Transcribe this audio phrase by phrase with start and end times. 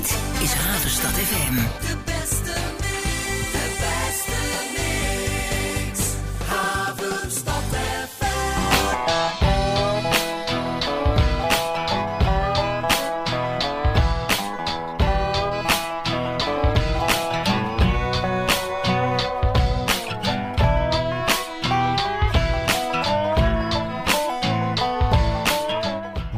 [0.00, 1.54] Dit is Havenstad FM.
[1.54, 4.32] De beste mix, de beste
[4.76, 6.00] mix.
[6.46, 7.62] Havenstad
[8.08, 8.28] FM.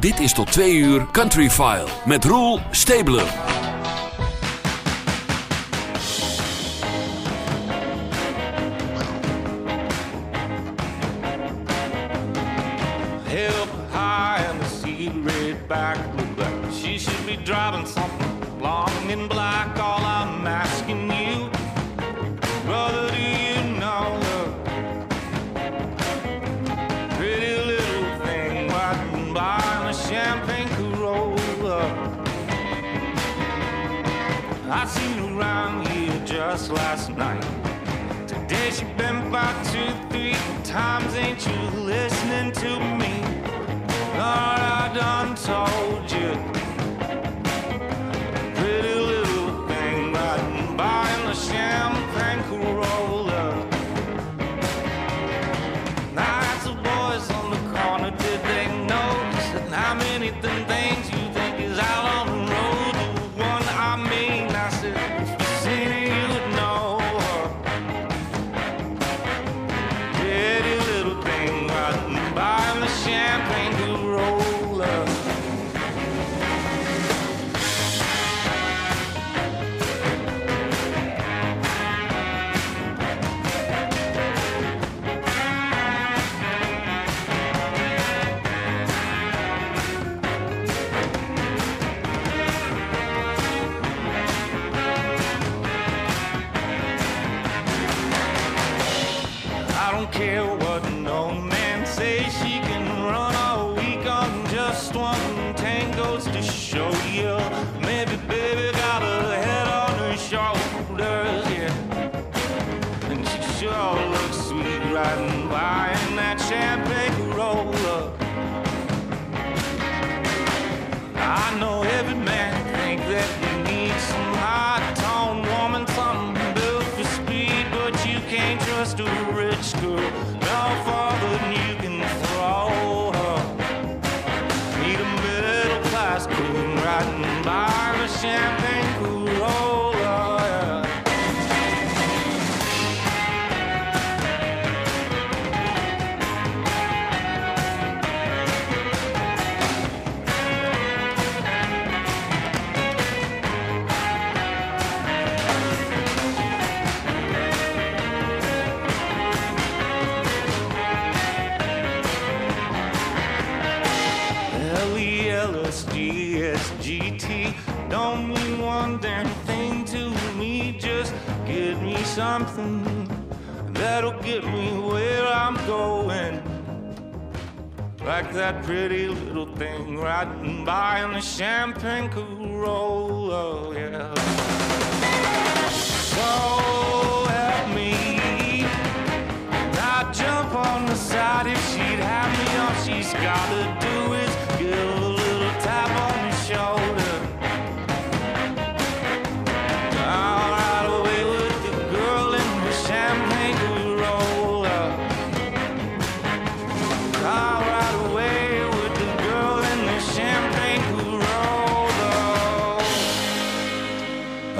[0.00, 3.51] Dit is tot twee uur Country File met Roel Stabler.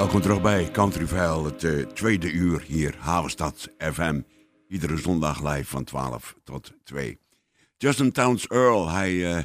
[0.03, 4.21] Welkom terug bij Country Vale, het eh, tweede uur hier, Havenstad FM.
[4.67, 7.22] Iedere zondag live van 12 tot 2.
[7.83, 9.43] Justin Towns Earl, hij, eh,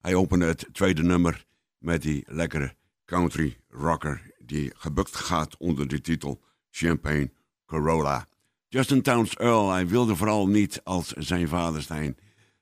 [0.00, 1.44] hij opende het tweede nummer
[1.78, 2.74] met die lekkere
[3.04, 7.30] country rocker die gebukt gaat onder de titel Champagne
[7.66, 8.26] Corolla.
[8.68, 12.16] Justin Towns Earl, hij wilde vooral niet als zijn vader zijn.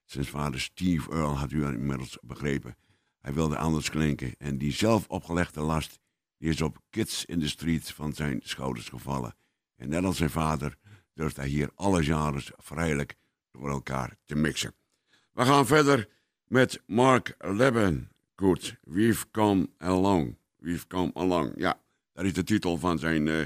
[0.04, 2.76] Zijn vader Steve Earl had u inmiddels begrepen.
[3.20, 5.98] Hij wilde anders klinken en die zelf opgelegde last
[6.38, 9.34] die is op Kids in the Street van zijn schouders gevallen.
[9.76, 10.76] En net als zijn vader
[11.12, 13.14] durft hij hier alle genres vrijelijk
[13.50, 14.74] door elkaar te mixen.
[15.34, 16.08] We gaan verder
[16.46, 18.10] met Mark Leben.
[18.36, 20.36] Goed, We've Come Along.
[20.56, 21.80] We've Come Along, ja.
[22.12, 23.42] Dat is de titel van zijn eh,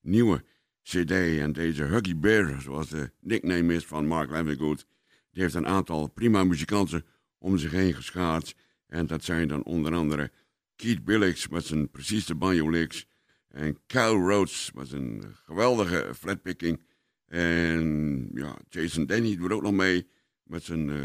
[0.00, 0.44] nieuwe
[0.82, 1.10] cd.
[1.10, 4.86] En deze Huggy Bear, zoals de nickname is van Mark Levengood...
[5.30, 7.04] die heeft een aantal prima muzikanten
[7.38, 8.54] om zich heen geschaard.
[8.86, 10.30] En dat zijn dan onder andere
[10.76, 13.06] Keith Billings met zijn precieze banjo licks.
[13.48, 16.82] En Kyle Rhodes met zijn geweldige flatpicking.
[17.26, 20.08] En ja, Jason Denny doet ook nog mee
[20.42, 21.04] met zijn, uh,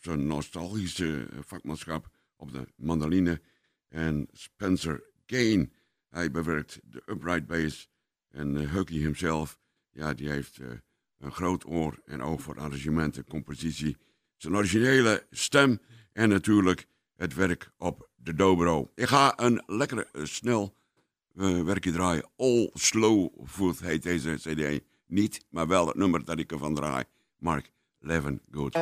[0.00, 3.40] zijn nostalgische vakmanschap op de mandoline.
[3.88, 5.72] En Spencer Gain,
[6.08, 7.88] hij bewerkt de upright bass.
[8.28, 9.58] En uh, Hucky himself,
[9.90, 10.70] ja, die heeft uh,
[11.18, 13.96] een groot oor en oog voor arrangementen, compositie.
[14.36, 15.80] Zijn originele stem
[16.12, 16.86] en natuurlijk
[17.16, 18.90] het werk op de dobro.
[18.94, 20.76] Ik ga een lekkere, snel
[21.64, 22.30] werkje draaien.
[22.36, 27.04] All Slow Food heet deze cd niet, maar wel het nummer dat ik ervan draai.
[27.38, 27.72] Mark
[28.04, 28.74] Levin Good.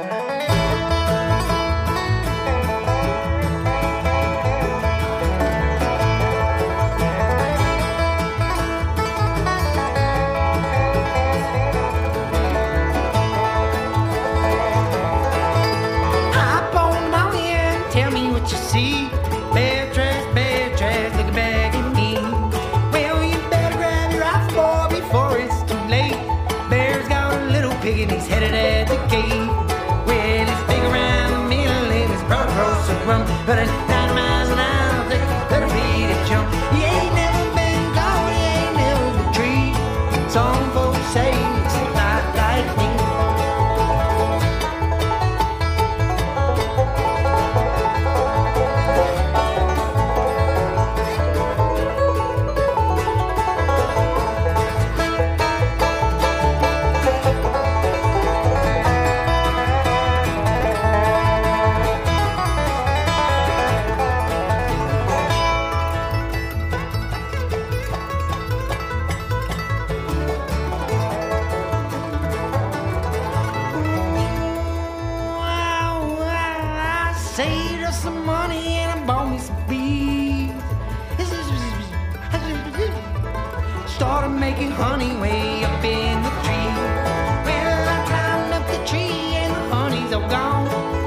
[90.29, 91.02] The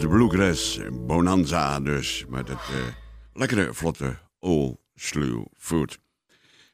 [0.00, 2.24] de Bluegrass Bonanza dus.
[2.28, 2.94] Met het eh,
[3.32, 5.98] lekkere, vlotte All Slew Food.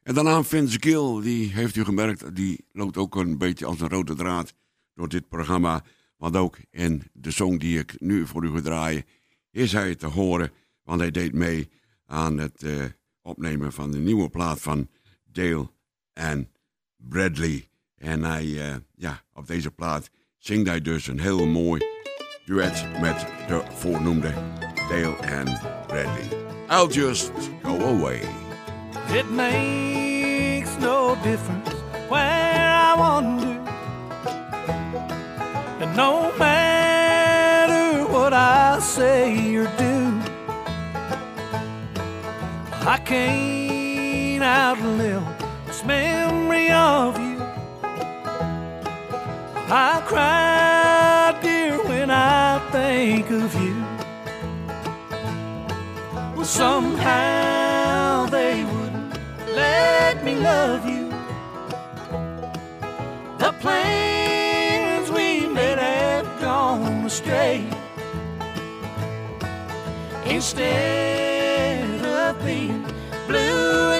[0.03, 3.89] En daarna Vince Gill, die heeft u gemerkt, die loopt ook een beetje als een
[3.89, 4.55] rode draad
[4.95, 5.85] door dit programma.
[6.17, 9.05] Want ook in de song die ik nu voor u ga draaien,
[9.51, 10.53] is hij te horen.
[10.83, 11.71] Want hij deed mee
[12.07, 12.85] aan het eh,
[13.23, 14.89] opnemen van de nieuwe plaat van
[15.25, 15.71] Dale
[16.13, 16.51] en
[16.97, 17.69] Bradley.
[17.95, 21.94] En hij, eh, ja, op deze plaat zingt hij dus een heel mooi
[22.47, 24.33] duet met de voornoemde
[24.89, 26.29] Dale Ann Bradley.
[26.71, 27.31] I'll just
[27.63, 28.21] go away.
[29.09, 31.75] It makes no difference
[32.09, 33.61] where I wander.
[35.81, 40.21] And no matter what I say or do,
[42.87, 45.23] I can't outlive
[45.67, 47.39] this memory of you.
[49.71, 50.84] I cry,
[52.73, 53.77] think of you.
[56.35, 59.15] Well, somehow they wouldn't
[59.55, 61.09] let me love you.
[63.39, 67.65] The plans we made have gone astray.
[70.35, 72.83] instead of being
[73.29, 73.94] blue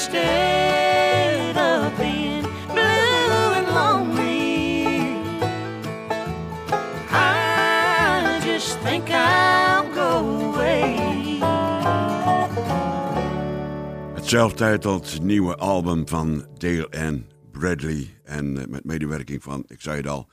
[0.00, 2.42] Instead of being
[2.72, 4.86] blue and lonely,
[7.10, 10.96] I just think I'll go away.
[14.14, 18.20] Het zelftijdeld nieuwe album van Dale Ann Bradley.
[18.24, 20.30] En eh, met medewerking van, ik zei het al,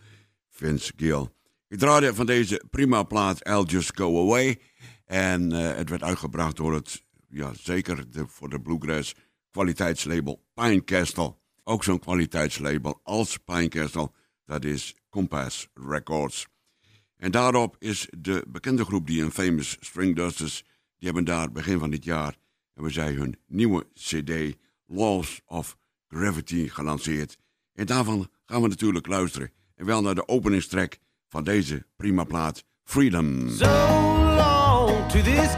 [0.49, 1.27] Vince Gill.
[1.67, 4.59] Ik draaide van deze prima plaat I'll Just Go Away.
[5.05, 9.13] En eh, het werd uitgebracht door het, ja zeker de, voor de Bluegrass
[9.57, 11.35] kwaliteitslabel Pinecastle.
[11.63, 14.11] Ook zo'n kwaliteitslabel als Pinecastle,
[14.45, 16.47] dat is Compass Records.
[17.15, 20.63] En daarop is de bekende groep die een famous String Dusters,
[20.97, 22.37] die hebben daar begin van dit jaar,
[22.73, 27.37] hebben zij hun nieuwe cd Laws of Gravity gelanceerd.
[27.73, 29.51] En daarvan gaan we natuurlijk luisteren.
[29.75, 33.49] En wel naar de openingstrek van deze prima plaat Freedom.
[33.49, 33.65] So
[34.35, 35.55] long to this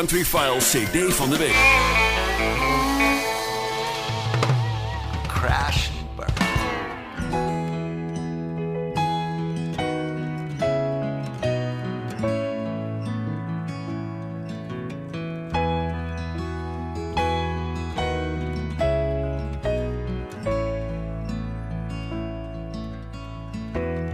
[0.00, 1.54] Country File CD van de week.
[5.28, 6.32] Crash and burn.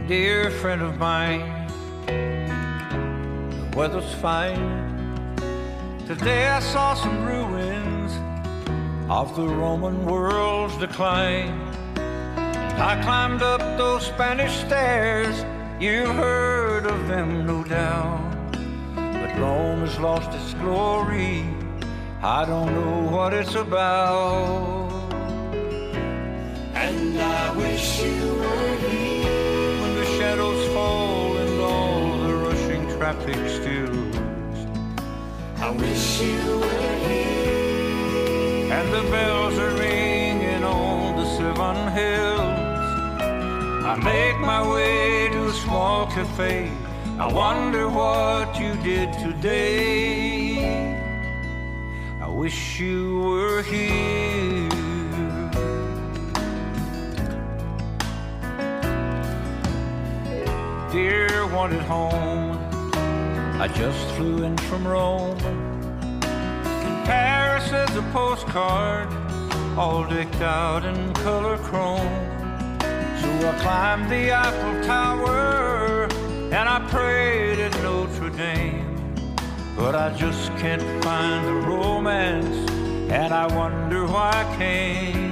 [0.08, 1.68] dear friend of mine.
[2.06, 4.95] The weather's fine.
[6.26, 8.12] Today I saw some ruins
[9.08, 11.56] of the Roman world's decline.
[11.96, 15.44] I climbed up those Spanish stairs.
[15.78, 18.50] You've heard of them, no doubt.
[18.96, 21.44] But Rome has lost its glory.
[22.20, 24.90] I don't know what it's about.
[26.74, 33.48] And I wish you were here when the shadows fall and all the rushing traffic
[33.48, 33.75] stills.
[41.96, 43.20] Hills.
[43.92, 46.70] I make my way to a small cafe.
[47.18, 50.90] I wonder what you did today.
[52.20, 54.68] I wish you were here.
[60.92, 62.58] Dear wanted home,
[63.64, 65.38] I just flew in from Rome.
[67.06, 69.08] Paris is a postcard,
[69.78, 72.00] all decked out in color chrome.
[73.20, 76.08] So I climbed the Eiffel Tower
[76.50, 79.14] and I prayed at Notre Dame.
[79.76, 82.70] But I just can't find the romance,
[83.10, 85.25] and I wonder why I came.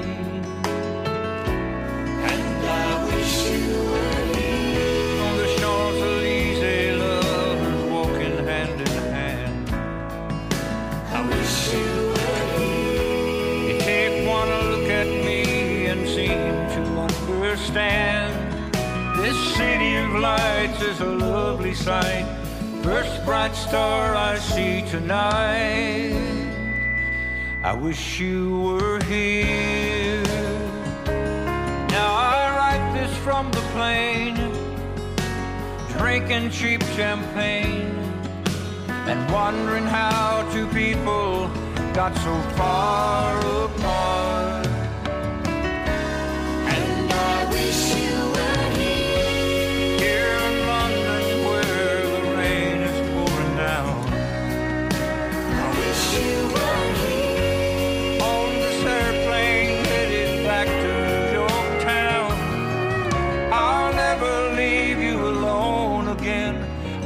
[20.20, 22.26] Lights is a lovely sight.
[22.82, 26.14] First bright star I see tonight.
[27.62, 30.22] I wish you were here.
[31.88, 34.36] Now I write this from the plane,
[35.96, 37.96] drinking cheap champagne,
[39.08, 41.48] and wondering how two people
[41.94, 43.73] got so far apart.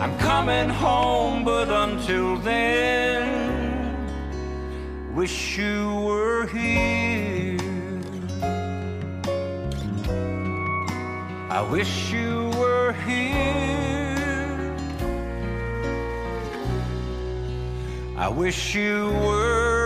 [0.08, 3.24] I'm coming home, but until then,
[5.14, 7.58] wish you were here.
[11.50, 14.74] I wish you were here.
[18.16, 19.77] I wish you were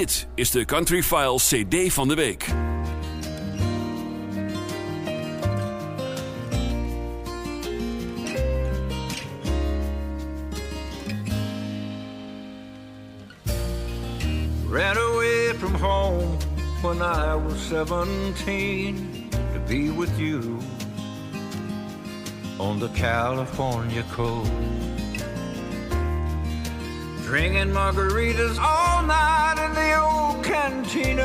[0.00, 2.46] Dit is de Country File CD van de week.
[14.70, 16.36] Ran away from home
[16.82, 20.58] when I was 17 to be with you
[22.58, 25.09] on the California coast.
[27.30, 31.22] Drinking margaritas all night in the old cantina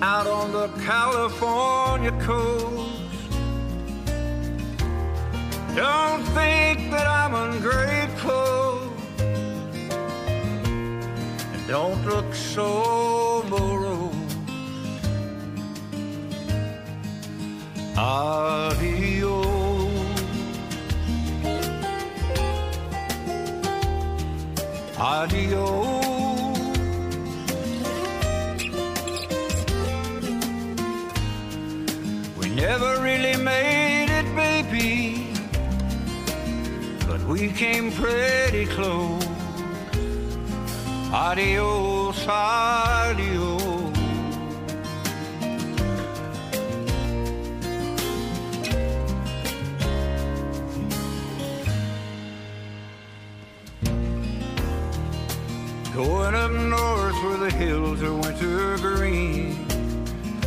[0.00, 3.02] out on the California coast.
[5.74, 8.92] Don't think that I'm ungrateful.
[11.52, 14.14] And don't look so morose.
[17.98, 19.55] Adios.
[24.98, 26.58] Adios.
[32.38, 35.28] We never really made it, baby,
[37.06, 39.22] but we came pretty close.
[41.12, 43.45] Adios, adios.
[57.46, 59.54] The hills are winter green,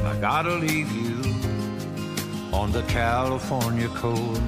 [0.04, 1.16] I gotta leave you
[2.52, 4.42] on the California coast.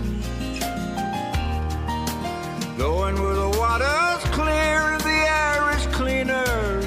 [2.77, 6.81] Going where the water's clear and the air is cleaner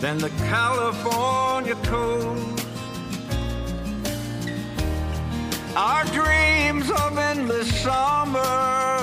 [0.00, 2.66] than the California coast.
[5.76, 8.93] Our dreams of endless summers,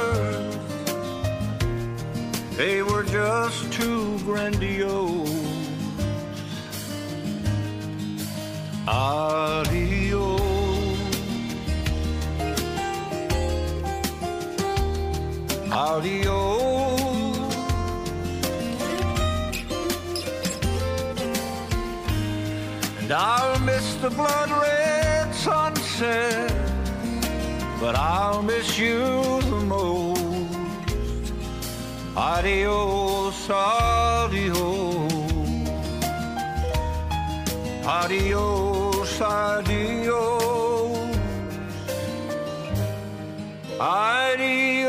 [2.57, 5.51] they were just too grandiose.
[8.87, 10.41] Adios.
[15.71, 17.01] Adios.
[22.99, 26.51] And I'll miss the blood red sunset,
[27.79, 28.99] but I'll miss you
[29.41, 30.10] the most.
[32.15, 34.61] Adios, adios.
[37.85, 40.41] Adios, adios.
[43.79, 44.80] Adios.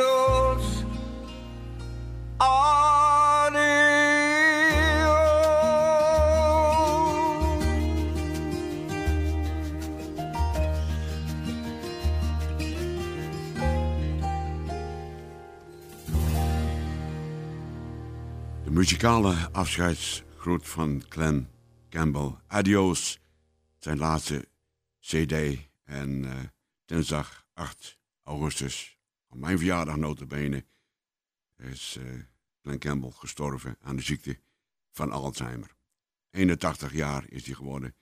[18.93, 21.49] Muzikale afscheidsgroet van Glenn
[21.89, 22.35] Campbell.
[22.47, 23.21] Adios,
[23.79, 24.49] zijn laatste
[25.01, 25.33] cd.
[25.85, 26.41] En eh,
[26.85, 30.65] dinsdag 8 augustus, op mijn verjaardag notabene,
[31.57, 32.05] is eh
[32.63, 34.41] Glenn Campbell gestorven aan de ziekte
[34.91, 35.77] van Alzheimer.
[36.31, 37.95] 81 jaar is hij geworden.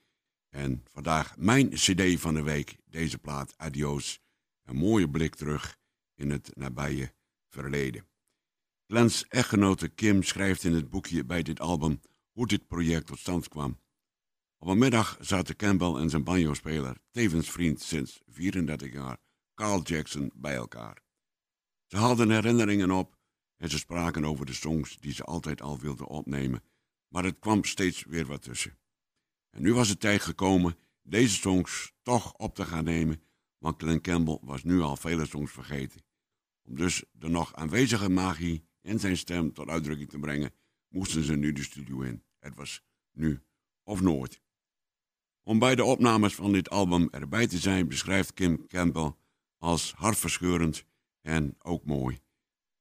[0.49, 4.21] En vandaag mijn cd van de week, deze plaat, Adios.
[4.63, 5.79] Een mooie blik terug
[6.15, 7.13] in het nabije
[7.47, 8.10] verleden.
[8.91, 12.01] Glenn's echtgenote Kim schrijft in het boekje bij dit album
[12.31, 13.79] hoe dit project tot stand kwam.
[14.57, 19.17] Op een middag zaten Campbell en zijn banjo-speler, tevens vriend sinds 34 jaar,
[19.55, 21.01] Carl Jackson, bij elkaar.
[21.85, 23.17] Ze haalden herinneringen op
[23.57, 26.63] en ze spraken over de songs die ze altijd al wilden opnemen,
[27.07, 28.77] maar het kwam steeds weer wat tussen.
[29.49, 33.21] En nu was het tijd gekomen deze songs toch op te gaan nemen,
[33.57, 36.03] want Glenn Campbell was nu al vele songs vergeten.
[36.63, 40.53] Om dus de nog aanwezige magie in zijn stem tot uitdrukking te brengen,
[40.87, 42.23] moesten ze nu de studio in.
[42.39, 43.41] Het was nu
[43.83, 44.41] of nooit.
[45.43, 49.13] Om bij de opnames van dit album erbij te zijn, beschrijft Kim Campbell
[49.57, 50.85] als hartverscheurend
[51.21, 52.19] en ook mooi.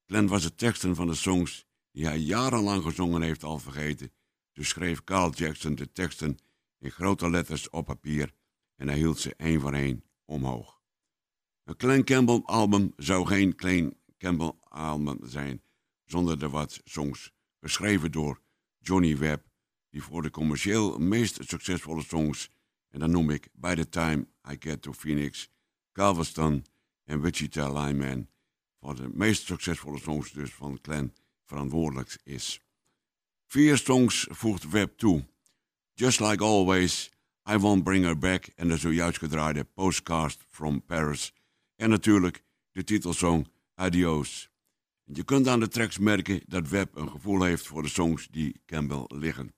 [0.07, 4.13] Glenn was de teksten van de songs die hij jarenlang gezongen heeft al vergeten,
[4.53, 6.39] dus schreef Carl Jackson de teksten
[6.79, 8.35] in grote letters op papier
[8.77, 10.81] en hij hield ze één voor één omhoog.
[11.65, 15.63] Een Glenn Campbell album zou geen Glenn Campbell album zijn
[16.11, 18.41] zonder de wat songs geschreven door
[18.79, 19.47] Johnny Webb,
[19.91, 22.51] die voor de commercieel meest succesvolle songs,
[22.89, 25.51] en dan noem ik By the Time I Get to Phoenix,
[25.93, 26.65] Galveston
[27.05, 28.29] en Wichita Lineman,
[28.81, 32.61] voor de meest succesvolle songs dus van Glenn verantwoordelijk is.
[33.47, 35.25] Vier songs voegt Webb toe.
[35.95, 37.11] Just Like Always,
[37.51, 41.33] I Won't Bring Her Back en de zojuist gedraaide Postcard from Paris.
[41.77, 44.50] En natuurlijk de titelsong Adios.
[45.13, 48.63] Je kunt aan de tracks merken dat Webb een gevoel heeft voor de songs die
[48.67, 49.55] Campbell liggen.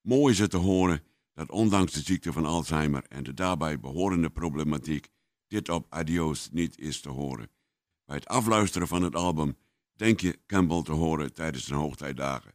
[0.00, 1.02] Mooi is het te horen
[1.34, 5.08] dat ondanks de ziekte van Alzheimer en de daarbij behorende problematiek
[5.46, 7.50] dit op Adios niet is te horen.
[8.04, 9.56] Bij het afluisteren van het album
[9.92, 12.54] denk je Campbell te horen tijdens zijn hoogtijdagen.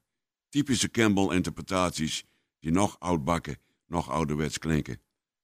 [0.50, 2.26] Typische Campbell-interpretaties
[2.60, 5.02] die nog oudbakken, nog ouderwets klinken.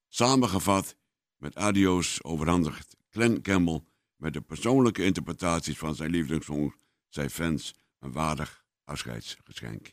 [0.08, 0.96] Samengevat
[1.38, 3.84] met Adios overhandigt Glenn Campbell
[4.18, 6.76] met de persoonlijke interpretaties van zijn lievelingssongs
[7.10, 9.92] zijn fans een waardig afscheidsgeschenk.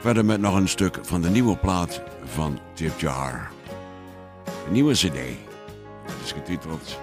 [0.00, 3.50] Verder met nog een stuk van de nieuwe plaat van Tip Jar.
[4.66, 5.18] Een nieuwe cd.
[6.02, 7.00] Het is getiteld...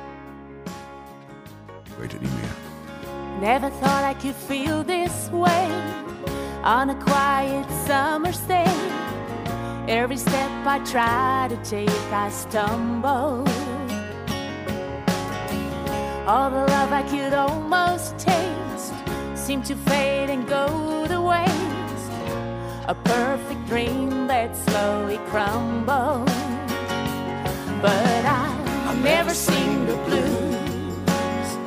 [1.84, 2.55] Ik weet het niet meer.
[3.39, 5.65] Never thought I could feel this way
[6.63, 8.73] on a quiet summer's day.
[9.88, 13.44] Every step I try to take, I stumble.
[16.28, 18.94] All the love I could almost taste
[19.34, 22.12] seemed to fade and go to waste.
[22.88, 26.28] A perfect dream that slowly crumbled.
[27.82, 31.58] But I, I'll never sing the blues.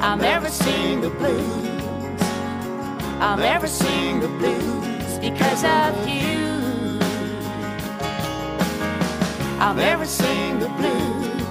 [0.00, 2.22] I'll never sing the blues.
[3.20, 6.53] I'll never sing the blues because of you.
[9.58, 11.42] I'll never sing the blues.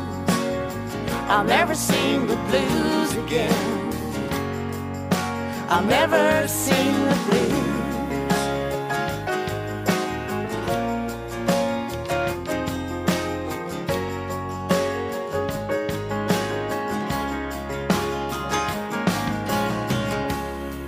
[1.29, 3.93] I'll never sing the blues again.
[5.69, 7.63] I'll never sing the blues.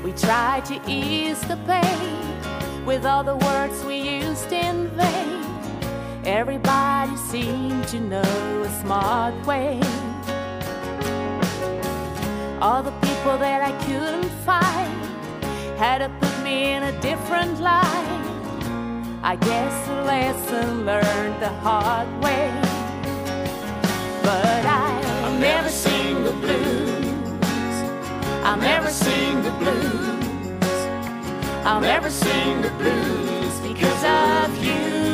[0.04, 4.15] We tried to ease the pain with all the words we vain.
[6.26, 9.80] Everybody seemed to know a smart way.
[12.60, 15.06] All the people that I couldn't find
[15.78, 18.26] had to put me in a different light.
[19.22, 22.50] I guess a lesson learned the hard way.
[24.24, 27.44] But I, I'll never sing the blues.
[28.44, 30.64] I'll never sing the blues.
[31.68, 35.05] I'll never sing the blues because of you.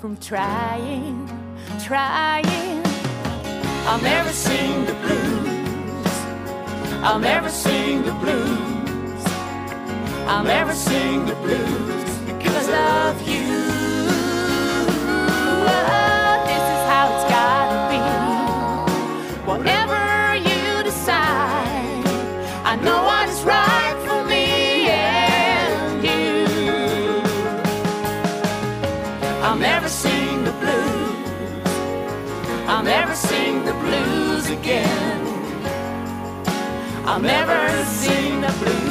[0.00, 1.26] From trying,
[1.84, 2.82] trying.
[3.86, 6.06] I'll never sing the blues.
[7.02, 9.24] I'll never sing the blues.
[10.26, 13.46] I'll never sing the blues because of you.
[15.68, 18.00] Oh, this is how it's gotta be.
[19.50, 22.04] Whatever you decide,
[22.64, 23.05] I know
[34.50, 35.26] again.
[37.04, 38.85] I'll never sing the blues.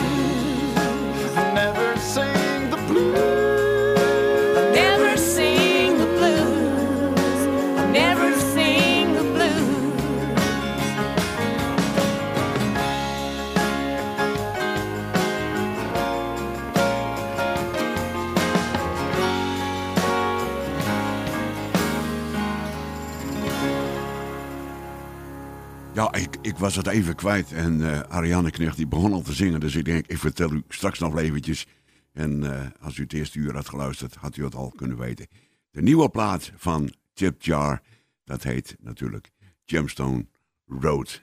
[26.45, 27.51] Ik, was het even kwijt.
[27.51, 29.59] En eh, Ariane Knecht die begon al te zingen.
[29.59, 31.67] Dus ik denk, ik vertel u straks nog eventjes.
[32.13, 35.27] En eh, als u het eerste uur had geluisterd, had u het al kunnen weten.
[35.71, 37.81] De nieuwe plaat van Chip Jar,
[38.23, 39.31] dat heet natuurlijk
[39.65, 40.25] Gemstone
[40.65, 41.21] Road.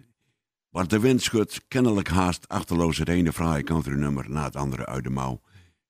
[0.68, 4.86] Wat de wind schudt, kennelijk haast achterloos het ene fraaie country nummer na het andere
[4.86, 5.40] uit de mouw.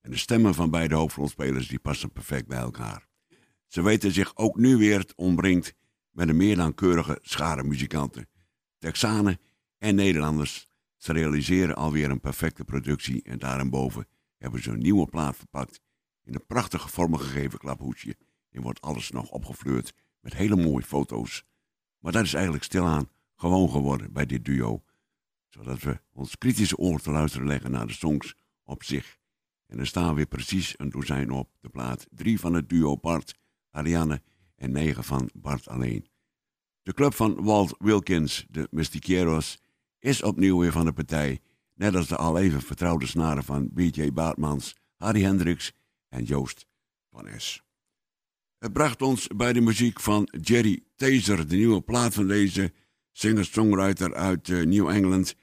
[0.01, 3.07] En de stemmen van beide hoofdrolspelers die passen perfect bij elkaar.
[3.67, 5.75] Ze weten zich ook nu weer omringd
[6.11, 8.27] met een meer dan keurige schare muzikanten.
[8.83, 9.41] Texanen
[9.79, 10.69] en Nederlanders.
[10.97, 14.07] Ze realiseren alweer een perfecte productie en daarboven
[14.39, 15.81] hebben ze een nieuwe plaat verpakt
[16.23, 18.17] in een prachtige vormgegeven klaphoedje.
[18.51, 21.45] En wordt alles nog opgefleurd met hele mooie foto's.
[21.99, 24.83] Maar dat is eigenlijk stilaan gewoon geworden bij dit duo.
[25.49, 29.19] Zodat we ons kritische oor te luisteren leggen naar de songs op zich.
[29.67, 32.07] En er staan weer precies een dozijn op de plaat.
[32.11, 33.39] Drie van het duo Bart,
[33.71, 34.23] Ariane
[34.57, 36.12] en negen van Bart alleen.
[36.83, 39.59] De club van Walt Wilkins, de Mystiqueros,
[39.99, 41.41] is opnieuw weer van de partij.
[41.75, 44.13] Net als de al even vertrouwde snaren van B.J.
[44.13, 45.73] Baartmans, Harry Hendricks
[46.09, 46.67] en Joost
[47.11, 47.63] van Es.
[48.59, 52.73] Het bracht ons bij de muziek van Jerry Taser, de nieuwe plaat van deze
[53.13, 55.35] singer-songwriter uit eh, New England.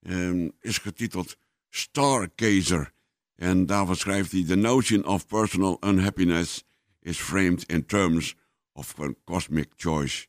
[0.00, 1.36] ehm, is getiteld
[1.68, 2.92] Stargazer.
[3.34, 6.64] En daarvoor schrijft hij: The notion of personal unhappiness
[7.00, 8.36] is framed in terms
[8.72, 10.26] of cosmic choice.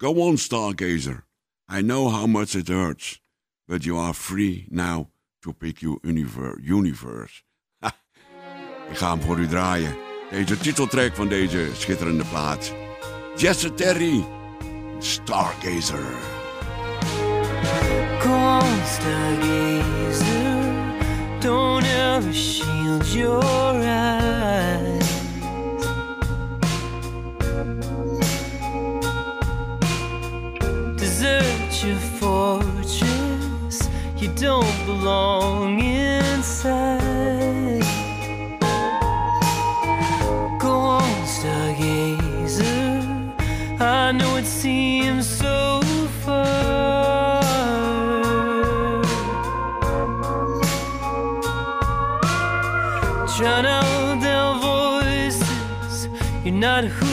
[0.00, 1.24] Go on, Stargazer.
[1.68, 3.20] I know how much it hurts,
[3.68, 5.10] but you are free now
[5.42, 7.42] to pick your univer- universe.
[7.80, 7.92] Ha,
[8.90, 9.96] ik ga hem voor u draaien.
[10.30, 12.74] Deze titeltrack van deze schitterende plaat.
[13.36, 14.24] Jesse Terry,
[14.98, 16.14] Stargazer.
[18.20, 20.64] Come stargazer,
[21.40, 23.44] don't ever shield your
[23.82, 24.89] eyes.
[31.82, 33.78] Your fortress,
[34.18, 37.00] you don't belong inside.
[40.60, 43.00] Go on, stargazer,
[43.80, 45.80] I know it seems so
[46.22, 47.40] far.
[53.38, 56.08] Drown out their voices.
[56.44, 57.09] You're not who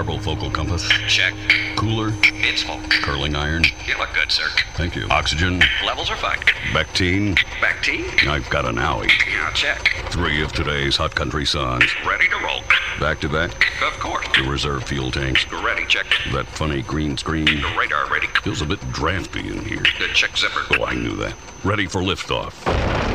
[0.00, 0.88] Garble focal compass.
[1.08, 1.34] Check.
[1.76, 2.14] Cooler.
[2.22, 2.80] It's full.
[2.88, 3.64] Curling iron.
[3.86, 4.48] You look good, sir.
[4.72, 5.06] Thank you.
[5.10, 5.62] Oxygen.
[5.84, 6.38] Levels are fine.
[6.72, 7.34] Bactine.
[7.60, 8.06] Back tea?
[8.26, 9.10] I've got an owie.
[9.30, 9.92] Yeah, check.
[10.08, 11.84] Three of today's hot country songs.
[12.06, 12.62] Ready to roll.
[12.98, 13.50] Back to back.
[13.82, 14.26] Of course.
[14.34, 15.44] The reserve fuel tanks.
[15.52, 16.06] Ready, check.
[16.32, 17.44] That funny green screen.
[17.44, 18.28] The radar ready.
[18.42, 19.82] Feels a bit drafty in here.
[19.98, 20.78] The check zipper.
[20.80, 21.34] Oh, I knew that.
[21.62, 22.64] Ready for liftoff.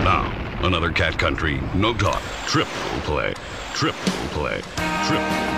[0.04, 0.32] Now,
[0.62, 1.60] another cat country.
[1.74, 2.22] No talk.
[2.46, 2.72] Triple
[3.02, 3.34] play.
[3.74, 4.62] Triple play.
[4.62, 5.06] Triple play.
[5.08, 5.55] Triple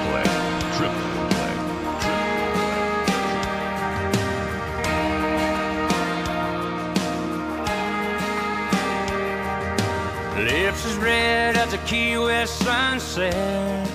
[11.77, 13.87] a Key West sunset.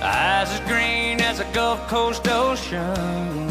[0.00, 3.48] Eyes as green as a Gulf Coast ocean.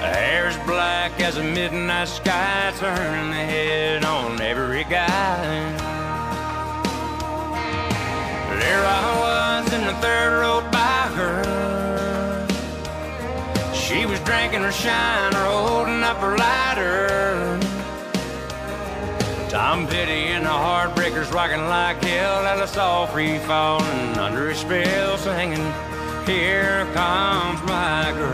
[0.00, 5.44] Hair as black as a midnight sky, turning the head on every guy.
[8.60, 12.46] There I was in the third row by her.
[13.74, 17.51] She was drinking her shine, or holding up her lighter.
[19.52, 22.46] Tom Petty and the Heartbreakers rocking like hell.
[22.46, 25.70] Alice all free falling under his spell, singing,
[26.24, 28.32] Here comes my girl.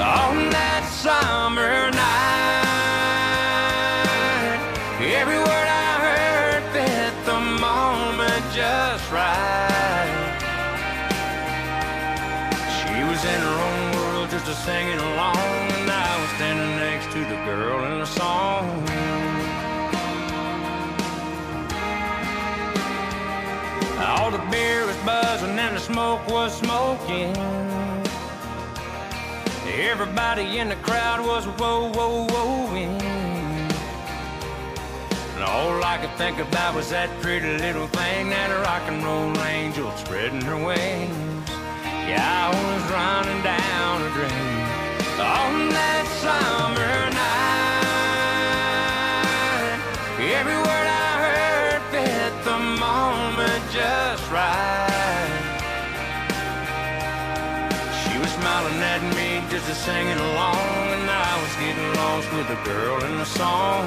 [0.00, 2.64] On that summer night,
[5.12, 10.08] every word I heard fit the moment just right.
[12.80, 15.63] She was in her own world, just a singing along,
[24.54, 27.34] beer was buzzing and the smoke was smoking.
[29.90, 33.00] Everybody in the crowd was whoa, whoa, whoaing.
[35.34, 39.02] And all I could think about was that pretty little thing, that a rock and
[39.04, 41.50] roll angel spreading her wings.
[42.10, 44.54] Yeah, I was running down a dream
[45.18, 47.43] on that summer night.
[59.54, 63.86] Just a singing along, and I was getting lost with a girl in the song.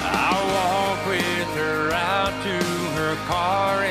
[0.00, 2.56] I walked with her out to
[2.96, 3.84] her car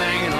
[0.00, 0.39] singing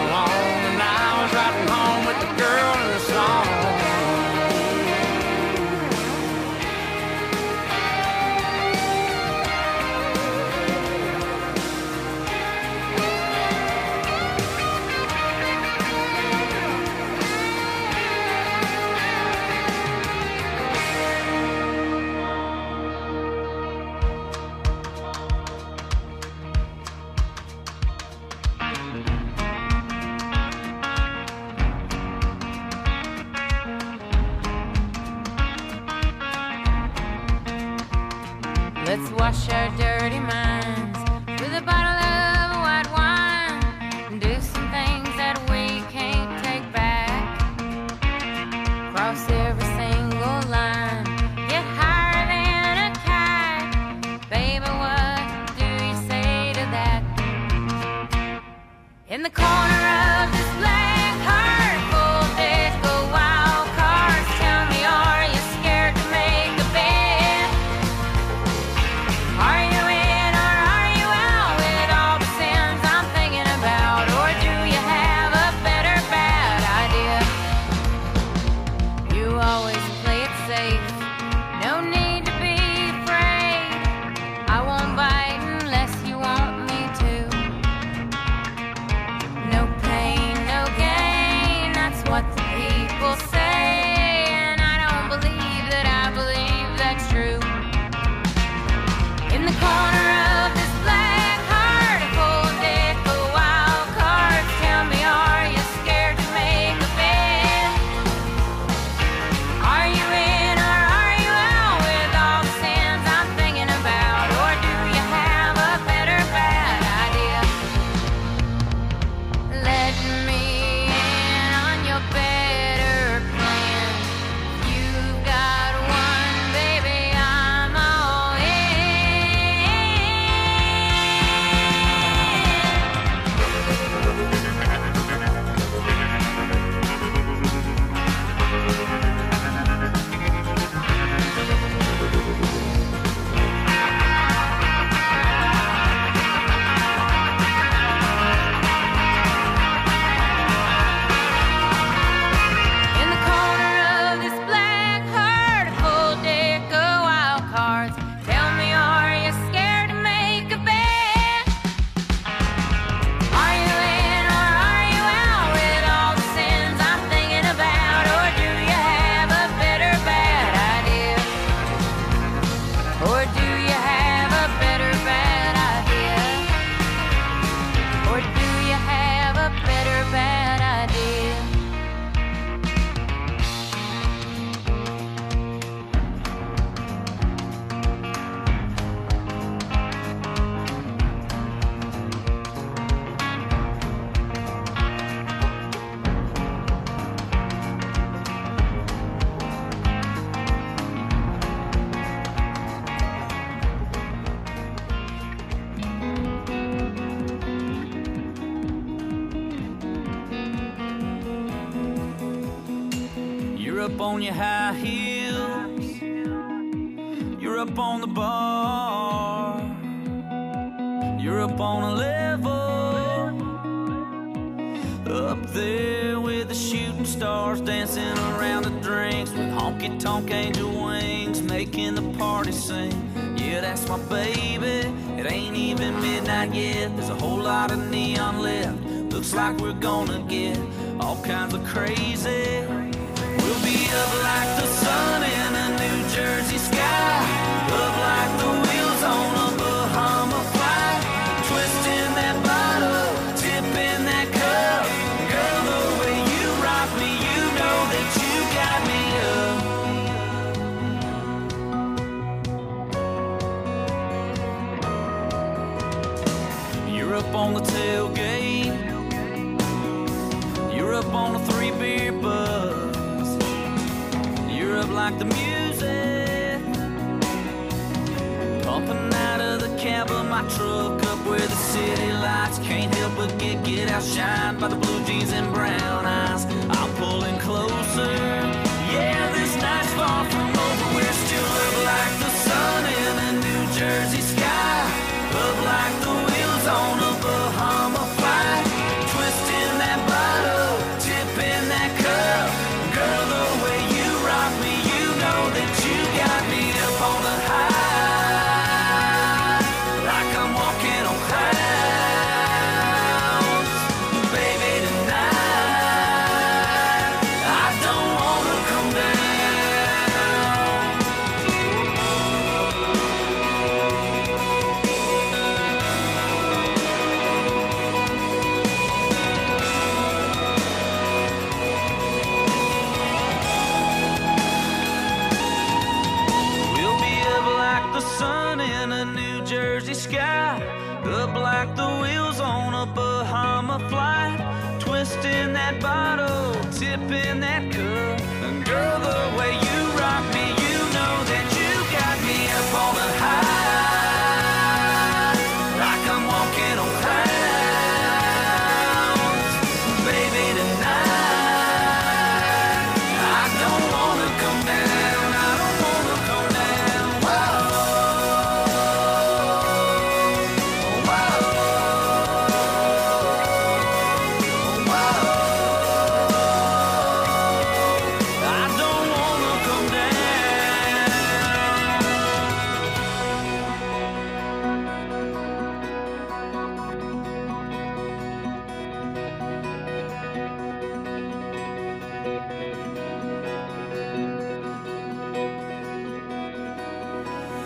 [284.02, 286.19] Shined by the blue jeans and brown eyes.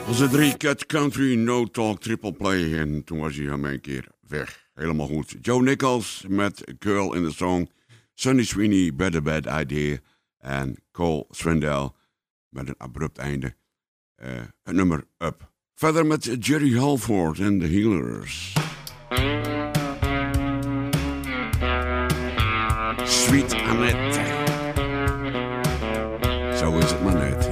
[0.07, 2.79] Onze drie Cat Country, No Talk, Triple Play.
[2.79, 4.69] En toen was hij hem een keer weg.
[4.75, 5.37] Helemaal goed.
[5.41, 7.71] Joe Nichols met Girl in the Song.
[8.15, 9.99] Sunny Sweeney, Better Bad Idea.
[10.39, 11.91] En Cole Swindell
[12.49, 13.55] met een abrupt einde.
[14.15, 14.31] Eh,
[14.63, 15.53] het nummer Up.
[15.75, 18.53] Verder met Jerry Halford en The Healers.
[23.05, 24.21] Sweet Annette.
[26.57, 27.44] Zo is het maar net.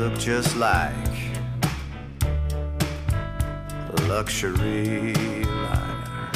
[0.00, 0.94] look just like
[3.92, 5.12] a luxury
[5.44, 6.30] liner.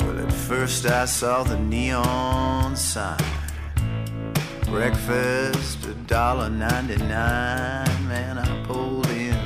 [0.00, 3.16] Well, at first I saw the neon sign.
[4.64, 8.38] Breakfast a dollar ninety nine, man.
[8.38, 9.38] I pulled in.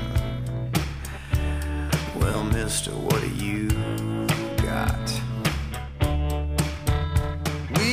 [2.19, 3.69] Well, Mister, what are you?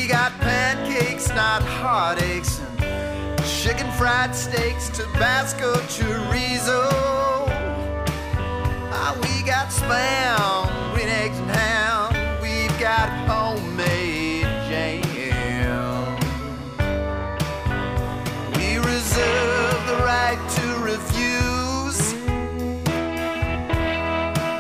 [0.08, 6.88] We got pancakes, not heartaches, and chicken fried steaks, Tabasco chorizo.
[8.90, 12.14] Ah, we got spam, green eggs and ham.
[12.42, 16.16] We've got homemade jam.
[18.56, 22.14] We reserve the right to refuse.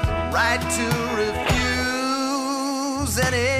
[0.03, 0.87] The right to
[1.23, 3.56] refuse any.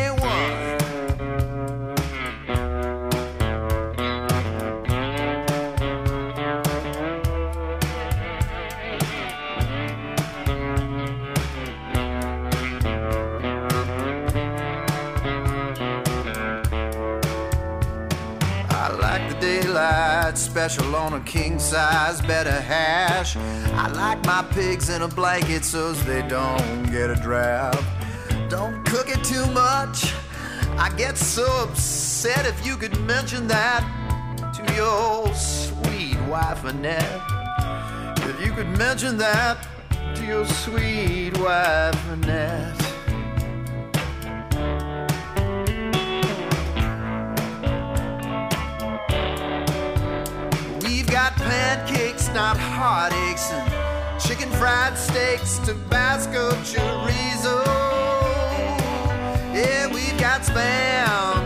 [20.58, 23.38] Special on a king size bed of hash.
[23.38, 27.84] I like my pigs in a blanket so they don't get a draft.
[28.50, 30.16] Don't cook it too much.
[30.76, 33.84] I get so upset if you could mention that
[34.56, 37.22] to your sweet wife Annette.
[38.28, 39.60] If you could mention that
[40.16, 42.87] to your sweet wife Annette.
[52.38, 57.64] Not heartaches, and chicken fried steaks, Tabasco chorizo.
[57.66, 58.78] Oh,
[59.56, 61.37] yeah, we've got spam,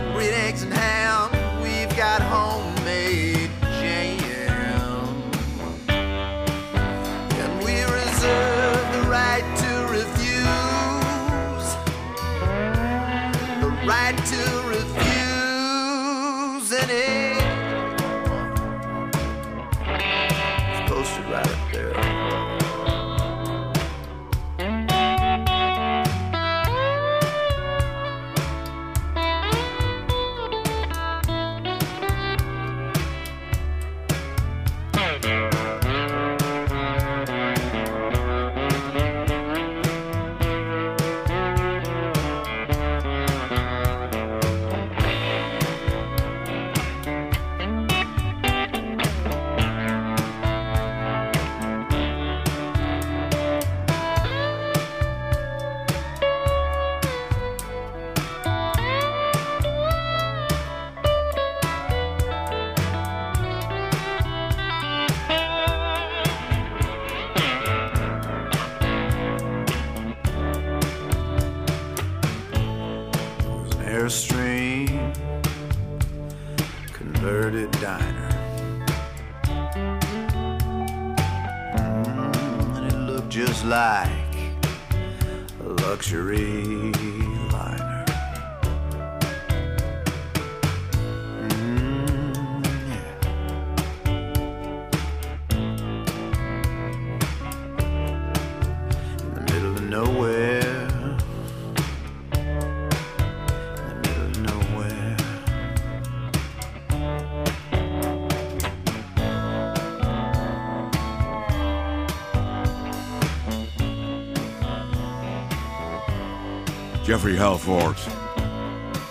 [117.12, 118.06] Jeffrey Halford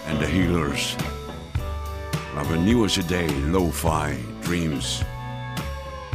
[0.07, 0.95] en de Healers.
[2.35, 5.01] Maar een nieuwe cd, Lo-Fi Dreams.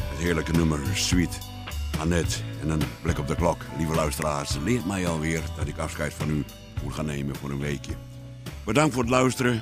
[0.01, 1.39] Het heerlijke nummer, Sweet
[1.99, 2.39] Annette.
[2.63, 4.57] En een blik op de klok, lieve luisteraars.
[4.65, 6.45] Leert mij alweer dat ik afscheid van u
[6.83, 7.93] moet gaan nemen voor een weekje.
[8.65, 9.61] Bedankt voor het luisteren.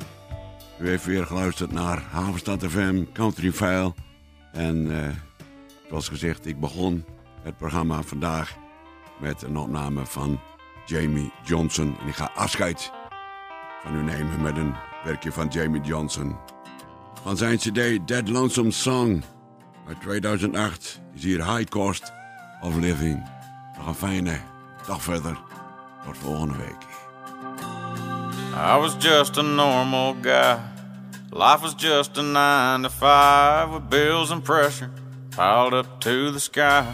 [0.81, 3.95] U heeft weer geluisterd naar Havenstad FM, Country File.
[4.53, 5.11] En eh,
[5.89, 7.05] zoals gezegd, ik begon
[7.43, 8.57] het programma vandaag
[9.21, 10.41] met een opname van
[10.87, 11.97] Jamie Johnson.
[12.01, 12.93] En ik ga afscheid
[13.83, 14.75] van u nemen met een
[15.05, 16.37] werkje van Jamie Johnson.
[17.23, 19.25] Van zijn cd Dead Lonesome Song
[19.89, 22.13] uit 2008 is hier High Cost
[22.61, 23.29] of Living.
[23.77, 24.41] Nog een fijne
[24.87, 25.39] dag verder.
[26.05, 26.83] Tot volgende week.
[28.55, 30.59] I was just a normal guy.
[31.31, 34.91] Life was just a nine to five with bills and pressure
[35.31, 36.85] piled up to the sky.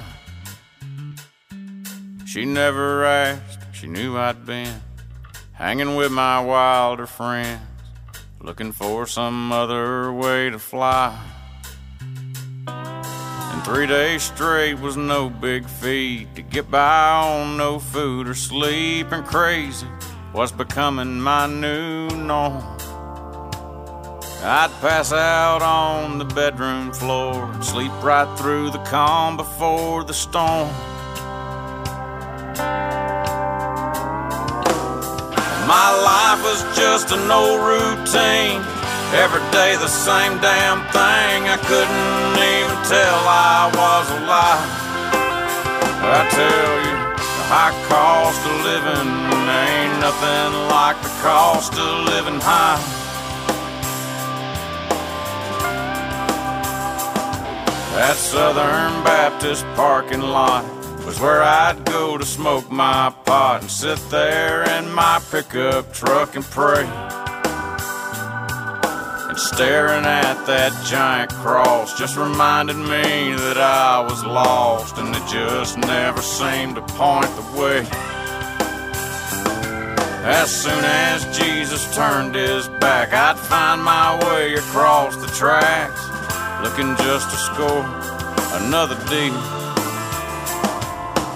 [2.24, 4.82] She never asked, she knew I'd been
[5.54, 7.62] hanging with my wilder friends,
[8.38, 11.18] looking for some other way to fly.
[12.66, 18.34] And three days straight was no big feat to get by on no food or
[18.34, 19.88] sleep, and crazy
[20.34, 22.62] was becoming my new norm.
[24.42, 30.12] I'd pass out on the bedroom floor and sleep right through the calm before the
[30.12, 30.68] storm.
[35.70, 38.58] My life was just an old routine.
[39.14, 41.46] Every day the same damn thing.
[41.46, 44.70] I couldn't even tell I was alive.
[46.02, 49.10] I tell you, the high cost of living
[49.46, 52.82] ain't nothing like the cost of living high.
[57.94, 63.98] That Southern Baptist parking lot was where I'd go to smoke my pot and sit
[64.10, 66.84] there in my pickup truck and pray.
[69.28, 75.26] And staring at that giant cross just reminded me that I was lost and it
[75.28, 77.86] just never seemed to point the way.
[80.22, 86.00] As soon as Jesus turned his back, I'd find my way across the tracks.
[86.62, 87.84] looking just to score
[88.60, 89.69] another deal.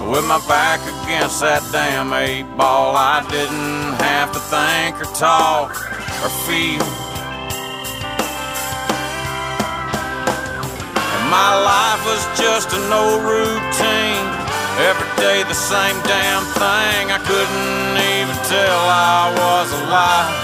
[0.05, 5.73] With my back against that damn eight ball, I didn't have to think or talk
[6.21, 6.85] or feel.
[11.09, 14.29] And my life was just an old routine.
[14.85, 17.09] Every day the same damn thing.
[17.09, 20.37] I couldn't even tell I was alive.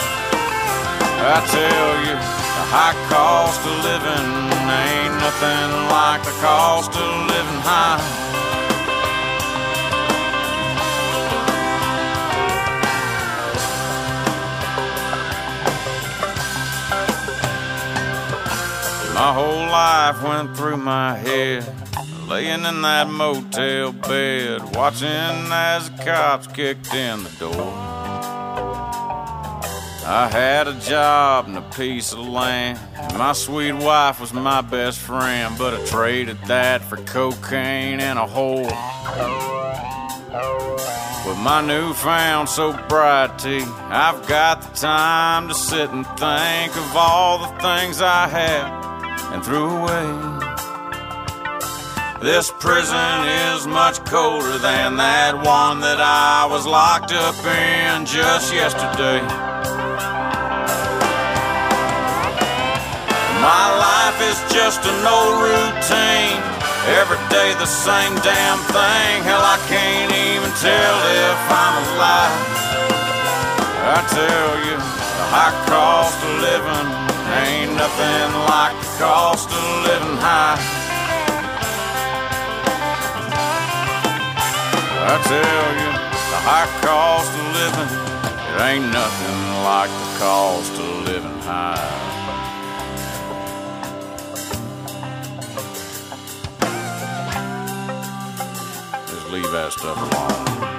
[1.21, 4.31] I tell you, the high cost of living
[4.73, 8.20] ain't nothing like the cost of living high.
[19.21, 21.71] My whole life went through my head,
[22.27, 27.71] laying in that motel bed, watching as the cops kicked in the door.
[30.07, 32.79] I had a job and a piece of land.
[32.97, 38.19] and My sweet wife was my best friend, but I traded that for cocaine and
[38.19, 38.73] a whore.
[41.27, 43.61] With my newfound sobriety,
[43.91, 48.80] I've got the time to sit and think of all the things I had
[49.33, 50.07] and threw away.
[52.21, 58.53] This prison is much colder than that one that I was locked up in just
[58.53, 59.25] yesterday.
[63.41, 66.45] My life is just an old routine.
[67.01, 69.25] Every day the same damn thing.
[69.25, 72.37] Hell, I can't even tell if I'm alive.
[73.81, 80.17] I tell you, the high cost of living ain't nothing like the cost of living
[80.19, 80.59] high.
[85.03, 85.91] I tell you,
[86.33, 87.91] the high cost of living,
[88.51, 91.91] it ain't nothing like the cost of living high.
[99.09, 100.70] Just leave that stuff alone.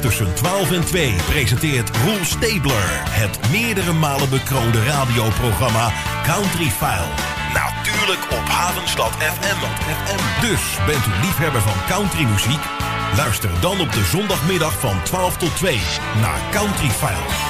[0.00, 5.92] Tussen 12 en 2 presenteert Roel Stabler het meerdere malen bekroonde radioprogramma
[6.24, 7.12] Country File.
[7.54, 9.60] Natuurlijk op Havenstad FM.
[10.40, 12.64] Dus bent u liefhebber van countrymuziek?
[13.16, 15.80] Luister dan op de zondagmiddag van 12 tot 2
[16.20, 17.45] naar Country File.